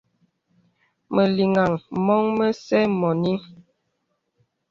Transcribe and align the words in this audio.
Məlìŋà 1.13 1.63
mɔ̄ŋ 2.05 2.21
məsə 2.37 2.77
mɔ̄nì. 2.99 3.33